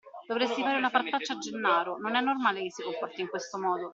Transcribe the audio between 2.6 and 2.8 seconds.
che